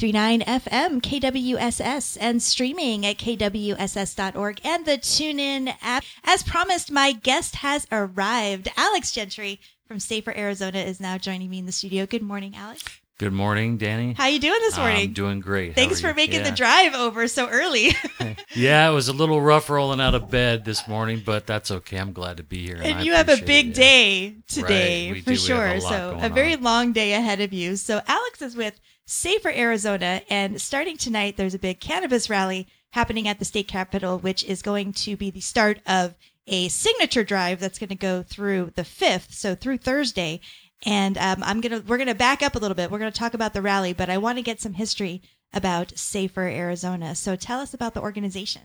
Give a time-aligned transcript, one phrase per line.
[0.00, 6.04] 93.9 FM, KWSS, and streaming at kwss.org and the TuneIn app.
[6.24, 8.70] As promised, my guest has arrived.
[8.78, 12.06] Alex Gentry from Safer Arizona is now joining me in the studio.
[12.06, 12.82] Good morning, Alex.
[13.18, 14.14] Good morning, Danny.
[14.14, 15.08] How you doing this morning?
[15.08, 15.74] I'm doing great.
[15.74, 17.90] Thanks for making the drive over so early.
[18.56, 21.98] yeah, it was a little rough rolling out of bed this morning, but that's okay.
[21.98, 22.80] I'm glad to be here.
[22.82, 23.74] and I you have a big it, yeah.
[23.74, 25.36] day today Right, we for do.
[25.36, 25.66] Sure.
[25.66, 26.62] a so a very on.
[26.62, 27.76] long day ahead of you.
[27.76, 28.80] So Alex is with
[29.10, 34.20] Safer Arizona, and starting tonight, there's a big cannabis rally happening at the state capitol,
[34.20, 36.14] which is going to be the start of
[36.46, 40.40] a signature drive that's going to go through the fifth, so through Thursday.
[40.86, 42.88] And um, I'm gonna we're gonna back up a little bit.
[42.88, 46.42] We're gonna talk about the rally, but I want to get some history about Safer
[46.42, 47.16] Arizona.
[47.16, 48.62] So tell us about the organization.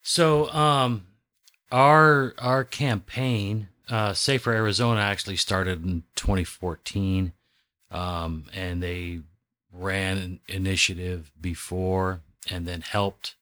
[0.00, 1.08] So, um,
[1.72, 7.32] our our campaign, uh, Safer Arizona, actually started in 2014,
[7.90, 9.22] um, and they
[9.72, 12.20] ran an initiative before,
[12.50, 13.34] and then helped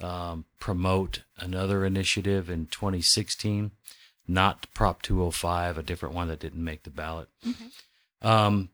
[0.00, 3.70] um, promote another initiative in 2016,
[4.28, 7.28] not Prop 205, a different one that didn't make the ballot.
[8.22, 8.70] Um,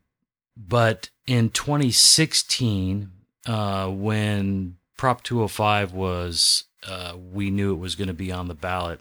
[0.55, 3.11] but in 2016,
[3.47, 8.53] uh, when Prop 205 was, uh, we knew it was going to be on the
[8.53, 8.99] ballot.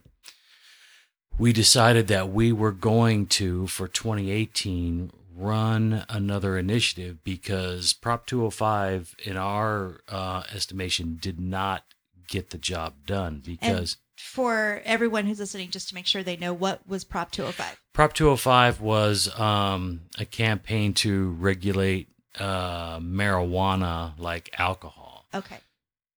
[1.38, 5.10] We decided that we were going to, for 2018,
[5.42, 11.84] run another initiative because Prop 205, in our uh, estimation, did not
[12.28, 13.96] get the job done because.
[14.16, 17.80] For everyone who's listening, just to make sure they know what was Prop 205.
[17.92, 25.58] Prop 205 was um, a campaign to regulate uh, marijuana like alcohol, Okay.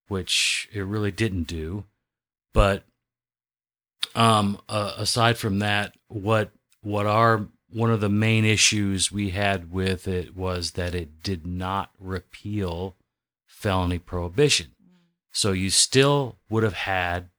[0.07, 1.85] which it really didn't do.
[2.53, 2.83] But
[4.13, 9.69] um, uh, aside from that, what what our one of the main issues we had
[9.69, 12.95] with it was that it did not repeal
[13.45, 14.67] felony prohibition.
[15.31, 17.29] So you still would have had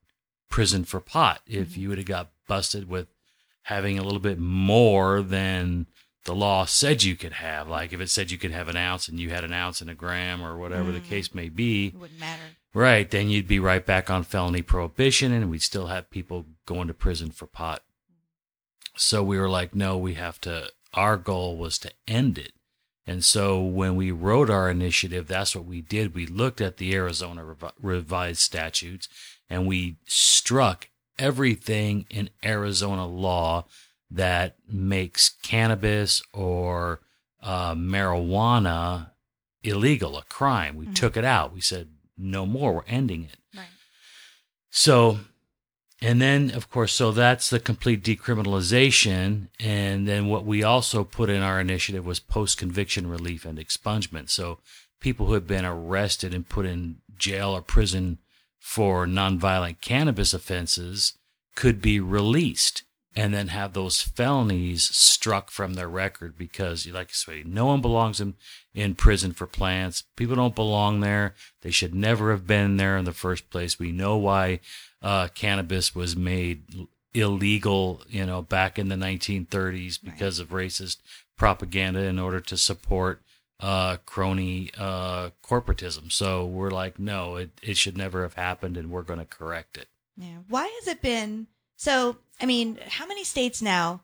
[0.49, 1.77] prison for pot if Mhm.
[1.77, 3.07] you would have got busted with
[3.63, 5.87] having a little bit more than
[6.25, 7.67] the law said you could have.
[7.67, 9.89] Like if it said you could have an ounce and you had an ounce and
[9.89, 11.09] a gram or whatever the Mm.
[11.09, 12.43] case may be, It wouldn't matter.
[12.73, 16.87] right, then you'd be right back on felony prohibition and we'd still have people going
[16.89, 17.83] to prison for pot.
[18.97, 22.53] So we were like, no, we have to, our goal was to end it.
[23.05, 26.13] And so when we wrote our initiative, that's what we did.
[26.13, 29.07] We looked at the Arizona revi- revised statutes
[29.49, 33.65] and we struck everything in Arizona law
[34.11, 36.99] that makes cannabis or
[37.41, 39.11] uh, marijuana
[39.63, 40.75] illegal, a crime.
[40.75, 40.95] We Mhm.
[40.95, 41.53] took it out.
[41.53, 42.73] We said, no more.
[42.73, 43.37] We're ending it.
[43.55, 43.67] Right.
[44.69, 45.19] So,
[46.01, 49.47] and then of course, so that's the complete decriminalization.
[49.59, 54.29] And then what we also put in our initiative was post conviction relief and expungement.
[54.29, 54.59] So
[54.99, 58.19] people who have been arrested and put in jail or prison
[58.59, 61.13] for nonviolent cannabis offenses
[61.55, 62.83] could be released
[63.15, 67.81] and then have those felonies struck from their record because, like I say, no one
[67.81, 68.35] belongs in,
[68.75, 70.03] in prison for plants.
[70.15, 71.33] People don't belong there.
[71.61, 73.79] They should never have been there in the first place.
[73.79, 74.59] We know why
[75.01, 80.97] uh, cannabis was made illegal, you know, back in the 1930s because of racist
[81.37, 83.21] propaganda in order to support
[83.59, 86.11] uh, crony uh, corporatism.
[86.11, 89.77] So we're like, no, it, it should never have happened, and we're going to correct
[89.77, 89.87] it.
[90.15, 90.37] Yeah.
[90.47, 92.17] Why has it been so?
[92.39, 94.01] I mean, how many states now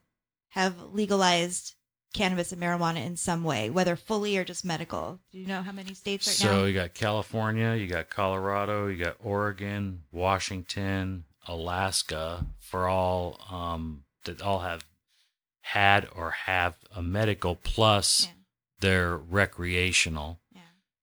[0.49, 1.75] have legalized
[2.13, 5.19] cannabis and marijuana in some way, whether fully or just medical?
[5.31, 6.63] Do you know how many states right so now?
[6.65, 14.41] you got California, you got Colorado, you got Oregon, Washington, Alaska, for all um, that
[14.41, 14.85] all have
[15.61, 18.31] had or have a medical plus Yeah.
[18.79, 20.39] their recreational.
[20.53, 20.61] Yeah.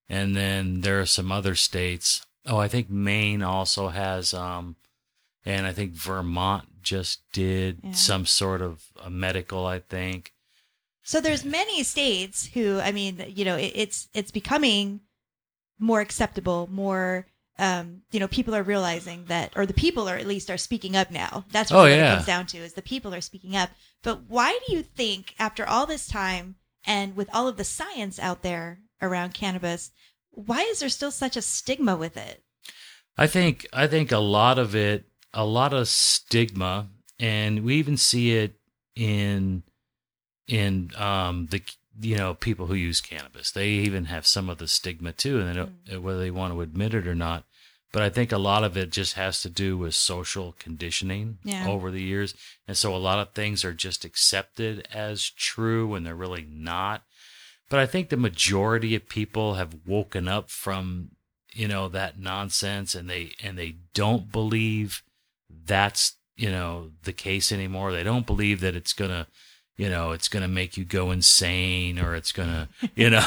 [0.09, 2.25] And then there are some other states.
[2.45, 4.75] Oh, I think Maine also has, um,
[5.45, 7.91] and I think Vermont just did Yeah.
[7.93, 9.65] some sort of a medical.
[9.65, 10.33] I think.
[11.03, 15.01] So there's many states who, I mean, you know, it, it's it's becoming
[15.79, 17.25] more acceptable, more,
[17.57, 20.95] um, you know, people are realizing that, or the people are at least are speaking
[20.95, 21.43] up now.
[21.51, 22.11] That's Oh, what yeah.
[22.11, 23.71] it comes down to is the people are speaking up.
[24.03, 26.55] But why do you think, after all this time
[26.85, 29.91] and with all of the science out there around cannabis,
[30.29, 32.43] why is there still such a stigma with it?
[33.17, 36.89] I think I think a lot of it, a lot of stigma,
[37.19, 38.55] and we even see it
[38.95, 39.63] in
[40.47, 41.61] in um, the
[41.99, 43.51] you know people who use cannabis.
[43.51, 46.61] They even have some of the stigma too, and they don't, whether they want to
[46.61, 47.43] admit it or not.
[47.93, 51.67] But I think a lot of it just has to do with social conditioning Yeah.
[51.67, 52.33] over the years,
[52.67, 57.03] and so a lot of things are just accepted as true when they're really not.
[57.69, 61.11] but I think the majority of people have woken up from
[61.53, 65.03] you know that nonsense and they and they don't believe
[65.49, 67.91] that's you know the case anymore.
[67.91, 69.27] They don't believe that it's gonna
[69.81, 73.25] you know it's gonna make you go insane or it's gonna you know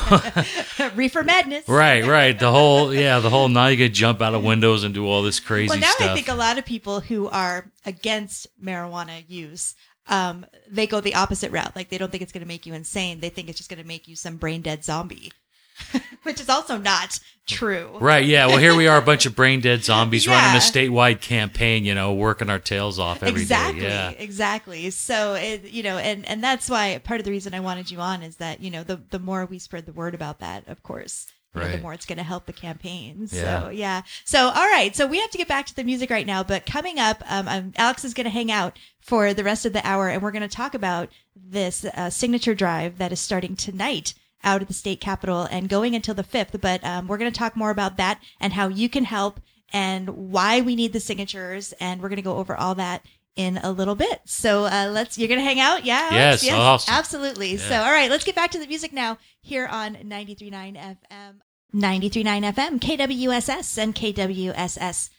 [0.94, 1.68] Reefer madness.
[1.68, 4.94] right right the whole yeah the whole now you get jump out of windows and
[4.94, 6.10] do all this crazy Well, now stuff.
[6.10, 9.74] I think a lot of people who are against marijuana use,
[10.06, 11.74] um, they go the opposite route.
[11.74, 13.18] Like they don't think it's going to make you insane.
[13.18, 15.32] They think it's just going to make you some brain dead zombie,
[16.22, 17.90] which is also not true.
[18.00, 18.46] Right, yeah.
[18.46, 21.94] Well, here we are, a bunch of brain dead zombies running a statewide campaign, you
[21.94, 23.54] know, working our tails off every day.
[23.54, 24.10] exactly Yeah.
[24.10, 27.90] exactly so it, you know and and that's why part of the reason i wanted
[27.90, 30.66] you on is that you know the the more we spread the word about that
[30.68, 33.70] of course know, the more it's going to help the campaign so Yeah.
[33.70, 36.42] yeah so all right so we have to get back to the music right now
[36.42, 39.72] but coming up um, um, alex is going to hang out for the rest of
[39.72, 43.54] the hour and we're going to talk about this uh, signature drive that is starting
[43.54, 47.30] tonight out of the state capitol and going until the 5th but um, we're going
[47.30, 49.40] to talk more about that and how you can help
[49.72, 53.04] and why we need the signatures and we're going to go over all that
[53.36, 54.20] in a little bit.
[54.26, 55.84] So uh, let's you're going to hang out?
[55.84, 56.44] Yeah Alex?
[56.44, 56.94] Yes, awesome.
[56.94, 57.56] absolutely.
[57.56, 61.34] So all right let's get back to the music now here on 93.9 fm
[61.74, 65.10] 93.9 fm kwss and kwss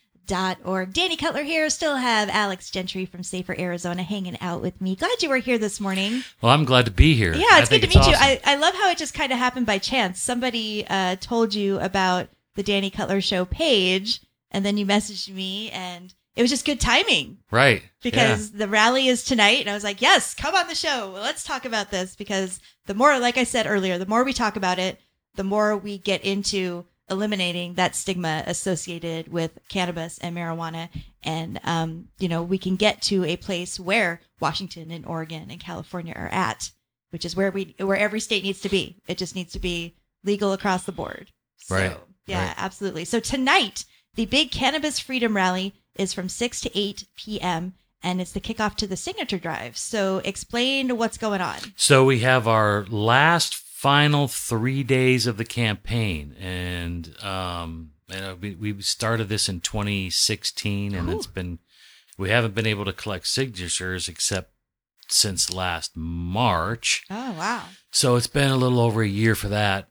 [0.64, 0.94] org.
[0.94, 1.70] Danny Cutler here.
[1.70, 4.96] Still have Alex Gentry from Safer Arizona hanging out with me.
[4.96, 6.24] Glad you were here this morning.
[6.42, 7.34] Well, I'm glad to be here.
[7.34, 8.14] Yeah, I it's good to meet you.
[8.16, 10.22] I, I love how it just kind of happened by chance.
[10.22, 15.70] Somebody uh, told you about the Danny Cutler Show page, and then you messaged me,
[15.72, 17.84] and it was just good timing right.
[18.02, 19.62] because the rally is tonight.
[19.62, 21.12] And I was like, yes, come on the show.
[21.16, 24.56] Let's talk about this because the more, like I said earlier, the more we talk
[24.56, 25.00] about it,
[25.36, 30.90] the more we get into eliminating that stigma associated with cannabis and marijuana.
[31.24, 35.60] And, um, you know, we can get to a place where Washington and Oregon and
[35.60, 36.72] California are at,
[37.12, 39.02] which is where we, where every state needs to be.
[39.08, 41.32] It just needs to be legal across the board.
[41.58, 42.56] So, Right, Yeah, right.
[42.58, 43.06] absolutely.
[43.06, 43.86] So tonight,
[44.16, 47.74] the big cannabis freedom rally is from 6 to 8 p.m.
[48.04, 49.78] and it's the kickoff to the signature drive.
[49.78, 51.58] So explain what's going on.
[51.76, 53.56] So we have our last
[53.86, 60.96] final three days of the campaign, and um, and we, we started this in 2016,
[60.96, 61.16] and Ooh.
[61.16, 61.60] it's been
[62.18, 64.50] we haven't been able to collect signatures except
[65.08, 67.04] since last March.
[67.12, 67.62] Oh, wow.
[67.92, 69.88] So it's been a little over a year for that.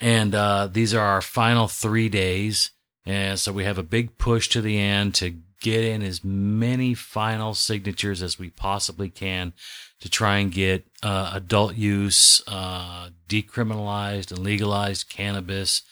[0.00, 2.70] And uh, these are our final three days.
[3.04, 6.92] And so we have a big push to the end to get in as many
[6.94, 9.54] final signatures as we possibly can
[10.00, 15.82] to try and get uh, adult use, uh, decriminalized and legalized cannabis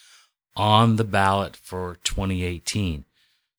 [0.54, 3.06] on the ballot for 2018.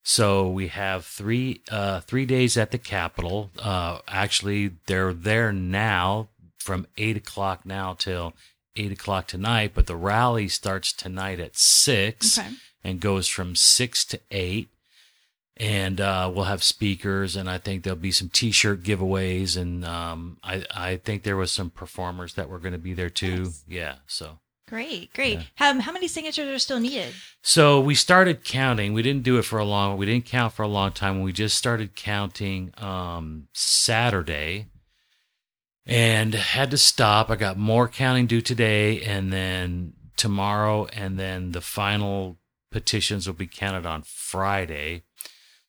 [0.04, 3.50] So we have three uh, three days at the Capitol.
[3.58, 6.28] Uh, actually, they're there now
[6.58, 8.34] from eight o'clock now till
[8.76, 9.72] eight o'clock tonight.
[9.74, 12.50] But the rally starts tonight at six Okay.
[12.84, 14.68] and goes from six to eight.
[15.56, 20.36] And uh, we'll have speakers, and I think there'll be some T-shirt giveaways, and um,
[20.42, 23.44] I I think there was some performers that were going to be there too.
[23.44, 23.64] Nice.
[23.68, 24.40] Yeah, so.
[24.66, 25.38] Great, great.
[25.38, 25.44] Yeah.
[25.56, 27.12] How, how many signatures are still needed?
[27.42, 28.94] So we started counting.
[28.94, 29.96] We didn't do it for a long.
[29.96, 31.22] We didn't count for a long time.
[31.22, 34.66] We just started counting um, Saturday,
[35.86, 37.30] and had to stop.
[37.30, 42.38] I got more counting due today, and then tomorrow, and then the final
[42.72, 45.04] petitions will be counted on Friday.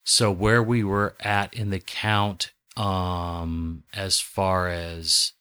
[0.07, 5.33] So where we were at in the count, um, as far as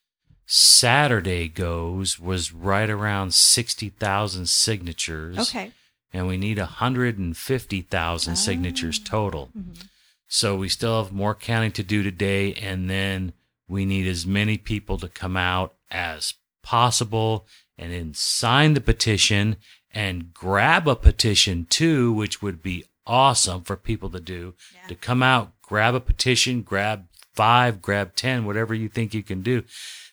[0.46, 5.72] Saturday goes, was right around sixty thousand signatures Okay.
[6.12, 9.08] and we need 150,000 signatures Ah.
[9.08, 9.50] total.
[9.56, 9.86] Mhm.
[10.28, 13.32] So we still have more counting to do today, and then
[13.68, 19.56] we need as many people to come out as possible and then sign the petition
[19.90, 24.54] and grab a petition too, which would be awesome for people to do.
[24.74, 24.88] Yeah.
[24.88, 29.42] To come out, grab a petition, grab five, grab 10, whatever you think you can
[29.42, 29.64] do,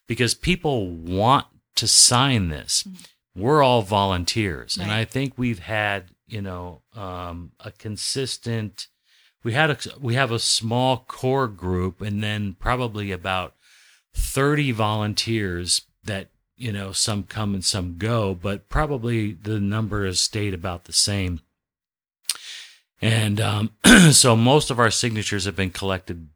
[0.07, 1.45] because people want
[1.75, 2.87] to sign this.
[3.35, 8.87] We're all volunteers, and I think we've had, you know, um, a consistent
[9.43, 13.55] we had a we have a small core group and then probably about
[14.13, 20.19] 30 volunteers that you know some come and some go but probably the number has
[20.19, 21.41] stayed about the same
[23.01, 23.71] and um,
[24.11, 26.29] so most of our signatures have been collected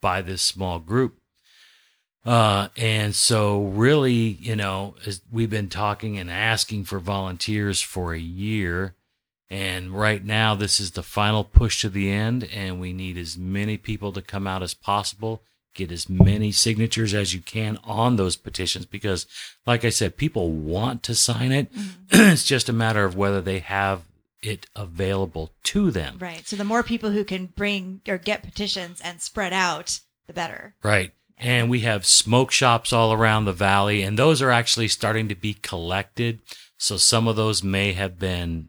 [0.00, 1.18] by this small group.
[2.24, 8.14] Uh, and so really you know as we've been talking and asking for volunteers for
[8.14, 8.94] a year.
[9.50, 13.36] And right now, this is the final push to the end, and we need as
[13.36, 15.42] many people to come out as possible.
[15.74, 19.26] Get as many signatures as you can on those petitions because,
[19.66, 21.70] like I said, people want to sign it.
[22.10, 24.04] it's just a matter of whether they have
[24.42, 26.18] it available to them.
[26.18, 26.46] Right.
[26.46, 30.74] So the more people who can bring or get petitions and spread out, the better.
[30.82, 31.12] Right.
[31.38, 35.34] And we have smoke shops all around the valley, and those are actually starting to
[35.34, 36.40] be collected.
[36.76, 38.68] So some of those may have been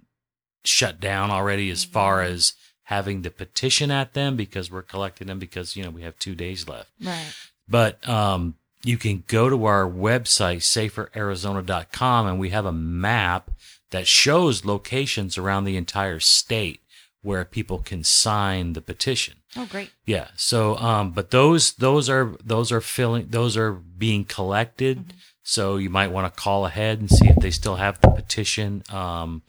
[0.63, 2.53] shut down already as far as
[2.83, 6.35] having the petition at them because we're collecting them because, you know, we have two
[6.35, 6.89] days left.
[7.01, 7.33] Right.
[7.67, 13.51] But um, you can go to our website, saferarizona.com, and we have a map
[13.93, 16.81] that shows locations around the entire state
[17.21, 19.35] where people can sign the petition.
[19.55, 19.91] Oh, great.
[20.05, 20.29] Yeah.
[20.35, 25.13] So, um, but those those are those are filling those are being collected.
[25.43, 28.83] So you might want to call ahead and see if they still have the petition
[28.89, 29.43] um,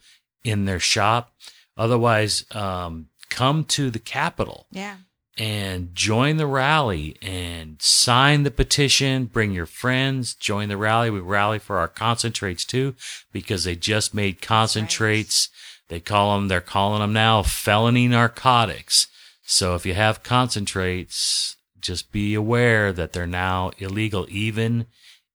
[0.44, 1.32] in their shop.
[1.76, 4.96] Otherwise, um, come to the Capitol Yeah.
[5.36, 9.26] And join the rally and sign the petition.
[9.26, 11.10] Bring your friends, join the rally.
[11.10, 12.94] We rally for our concentrates too,
[13.32, 15.48] because they just made concentrates.
[15.88, 19.08] They call them, they're calling them now felony narcotics.
[19.42, 24.86] So if you have concentrates, just be aware that they're now illegal, even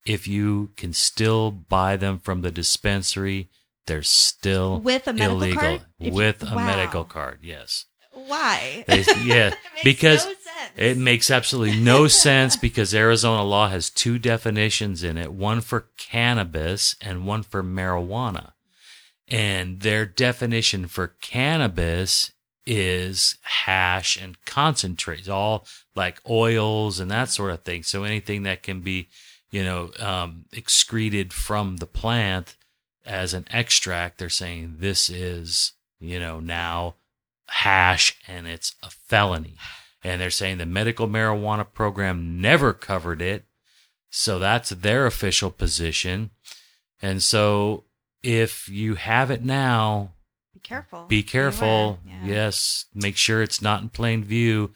[0.06, 3.50] if you can still buy them from the dispensary.
[3.86, 5.82] They're still With a medical illegal card?
[6.00, 6.65] If you- with a Wow.
[6.65, 7.39] medical card.
[7.44, 7.86] Yes.
[8.30, 8.84] Why?
[8.88, 10.34] They- yeah, because no
[10.76, 15.88] it makes absolutely no sense because Arizona law has two definitions in it one for
[15.98, 18.54] cannabis and one for marijuana.
[19.28, 22.32] And their definition for cannabis
[22.66, 27.84] is hash and concentrates, all like oils and that sort of thing.
[27.84, 29.10] So anything that can be,
[29.52, 32.56] you know, um, excreted from the plant
[33.06, 36.96] as an extract, they're saying this is, you know, now
[37.50, 39.56] hash and it's a felony.
[40.03, 43.46] And they're saying the medical marijuana program never covered it.
[44.10, 46.32] So that's their official position.
[47.01, 47.84] And so
[48.24, 50.13] if you have it now,
[50.53, 51.06] Be careful.
[51.08, 52.00] be careful.
[52.06, 52.25] Yeah.
[52.25, 54.72] Yes, make sure it's not in plain view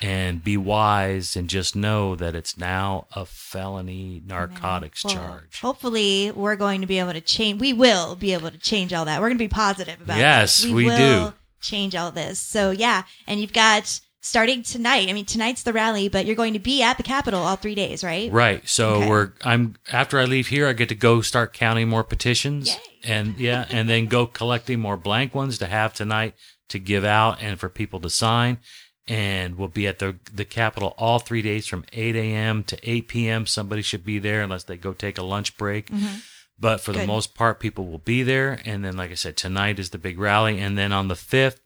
[0.00, 5.60] and be wise and just know that it's now a felony narcotics Well, charge.
[5.60, 7.60] Hopefully, we're going to be able to change.
[7.60, 9.20] We will be able to change all that.
[9.20, 10.70] We're going to be positive about Yes, this.
[10.72, 10.96] we will
[11.30, 11.34] do.
[11.60, 12.38] Change all this.
[12.38, 15.08] So yeah, and you've got starting tonight.
[15.08, 17.74] I mean, tonight's the rally, but you're going to be at the Capitol all three
[17.74, 18.30] days, right?
[18.32, 18.68] Right.
[18.68, 19.08] So Okay.
[19.08, 22.80] we're I'm after I leave here, I get to go start counting more petitions, Yay.
[23.04, 26.34] and yeah, and then go collecting more blank ones to have tonight
[26.68, 28.58] to give out and for people to sign.
[29.06, 32.62] And we'll be at the the Capitol all three days from 8 a.m.
[32.64, 33.46] to 8 p.m.
[33.46, 35.86] Somebody should be there unless they go take a lunch break.
[35.90, 36.16] Mm-hmm.
[36.60, 38.60] But for the most part, people will be there.
[38.64, 40.58] And then, like I said, tonight is the big rally.
[40.58, 41.60] And then on the 5th,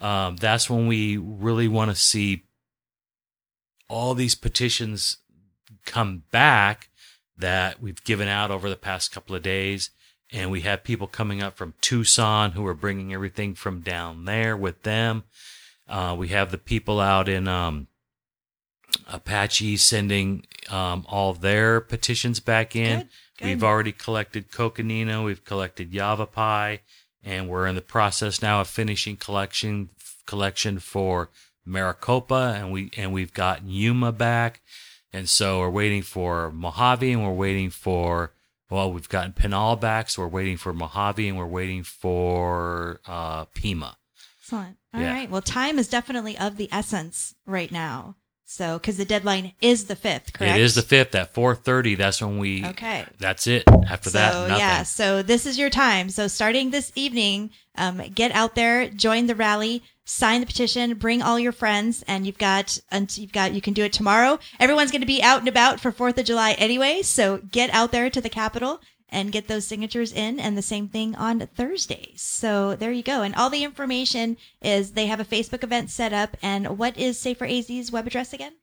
[0.00, 2.44] um, that's when we really want to see
[3.88, 5.18] all these petitions
[5.86, 6.88] come back
[7.36, 9.90] that we've given out over the past couple of days.
[10.32, 14.56] And we have people coming up from Tucson who are bringing everything from down there
[14.56, 15.24] with them.
[15.88, 17.86] Uh, we have the people out in um,
[19.12, 23.00] Apache sending um, all their petitions back in.
[23.00, 23.08] Good,
[23.42, 23.48] good.
[23.48, 26.80] We've already collected Coconino, we've collected Yavapai,
[27.22, 29.90] and we're in the process now of finishing collection
[30.26, 31.30] collection for
[31.64, 34.60] Maricopa, and we and we've got Yuma back,
[35.12, 38.32] and so we're waiting for Mohave, and we're waiting for
[38.70, 43.44] well, we've gotten Pinal back, so we're waiting for Mohave, and we're waiting for uh,
[43.46, 43.98] Pima.
[44.40, 44.78] Excellent.
[44.94, 45.22] All right.
[45.22, 45.30] Yeah.
[45.30, 48.16] Well, time is definitely of the essence right now.
[48.44, 50.58] So, because the deadline is the fifth, correct?
[50.58, 51.94] It is the fifth at four thirty.
[51.94, 52.66] That's when we.
[52.66, 53.06] Okay.
[53.18, 53.64] That's it.
[53.88, 54.58] After so that, nothing.
[54.58, 56.10] yeah, so this is your time.
[56.10, 61.22] So starting this evening, um, get out there, join the rally, sign the petition, bring
[61.22, 64.38] all your friends, and you've got and you've got you can do it tomorrow.
[64.60, 67.92] Everyone's going to be out and about for Fourth of July anyway, so get out
[67.92, 68.80] there to the Capitol
[69.12, 72.22] and get those signatures in, and the same thing on Thursdays.
[72.22, 76.12] So there you go, and all the information is they have a Facebook event set
[76.12, 76.36] up.
[76.42, 78.54] And what is Safer AZ's web address again?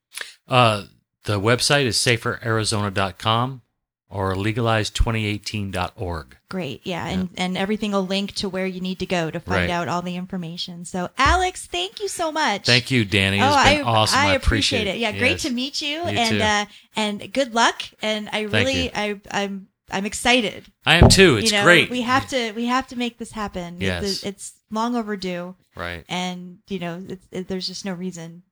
[0.48, 0.86] Uh,
[1.24, 3.62] the website is saferarizona.com
[4.10, 6.38] or legalize2018.org.
[6.50, 6.82] Great.
[6.84, 7.08] Yeah.
[7.08, 9.70] And, and everything will link to where you need to go to find Right.
[9.70, 10.84] out all the information.
[10.86, 12.66] So, Alex, thank you so much.
[12.66, 13.38] Thank you, Danny.
[13.38, 14.20] Oh, been I, awesome.
[14.20, 14.98] I I, appreciate it.
[14.98, 16.42] Yeah, great to meet you, You and too.
[16.42, 16.66] uh,
[16.96, 17.84] and good luck.
[18.02, 18.92] And I really.
[18.94, 20.66] I, I'm, I'm excited.
[20.86, 21.38] I am too.
[21.38, 21.90] It's you know, great.
[21.90, 23.78] We have to, we have to make this happen.
[23.80, 24.04] Yes.
[24.04, 26.04] It's, it's long overdue, right.
[26.10, 28.44] and you know, it's, it, there's just no reason.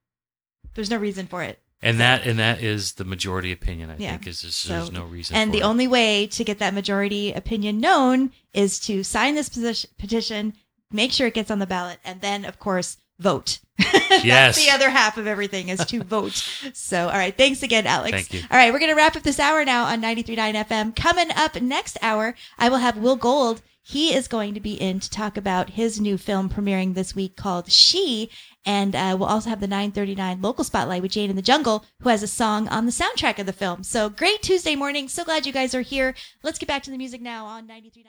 [0.74, 1.60] There's no reason for it.
[1.82, 3.92] And that and that is the majority opinion.
[3.92, 4.12] I Yeah.
[4.12, 5.36] think is just, So- there's no reason.
[5.36, 5.64] And the it.
[5.64, 10.54] only way to get that majority opinion known is to sign this position, petition,
[10.92, 13.60] make sure it gets on the ballot, and then, of course, vote.
[13.78, 14.24] Yes.
[14.24, 16.34] That's the other half of everything is to vote.
[16.74, 17.36] So, all right.
[17.36, 18.12] Thanks again, Alex.
[18.12, 18.42] Thank you.
[18.50, 18.72] All right.
[18.72, 20.96] We're going to wrap up this hour now on 93.9 FM.
[20.96, 23.62] Coming up next hour, I will have Will Gold.
[23.84, 27.38] He is going to be in to talk about his new film premiering this week
[27.38, 28.30] called She.
[28.66, 32.10] And uh, we'll also have the 939 local spotlight with Jane in the Jungle, who
[32.10, 33.84] has a song on the soundtrack of the film.
[33.84, 35.08] So great Tuesday morning.
[35.08, 36.16] So glad you guys are here.
[36.44, 38.08] Let's get back to the music now on 93.9.